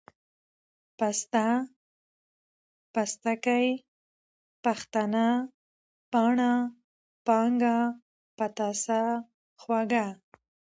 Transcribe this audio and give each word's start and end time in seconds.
پسته، 0.97 1.45
پستکۍ، 2.93 3.67
پښتنه، 4.63 5.25
پاڼه، 6.11 6.53
پانگه، 7.25 7.77
پتاسه، 8.37 9.01
خوږه، 9.61 10.07